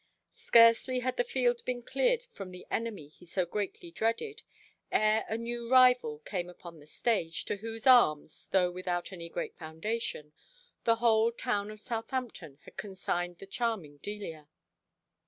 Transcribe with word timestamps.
Scarcely 0.31 1.01
had 1.01 1.17
the 1.17 1.23
field 1.23 1.63
been 1.63 1.83
cleared 1.83 2.23
from 2.23 2.49
the 2.49 2.65
enemy 2.71 3.07
he 3.07 3.23
so 3.27 3.45
greatly 3.45 3.91
dreaded, 3.91 4.41
ere 4.91 5.23
a 5.29 5.37
new 5.37 5.69
rival 5.69 6.17
came 6.25 6.49
upon 6.49 6.79
the 6.79 6.87
stage, 6.87 7.45
to 7.45 7.57
whose 7.57 7.85
arms, 7.85 8.47
though 8.49 8.71
without 8.71 9.11
any 9.13 9.29
great 9.29 9.55
foundation, 9.59 10.33
the 10.85 10.95
whole 10.95 11.31
town 11.31 11.69
of 11.69 11.79
Southampton 11.79 12.57
had 12.65 12.77
consigned 12.77 13.37
the 13.37 13.45
charming 13.45 13.97
Delia. 13.97 14.49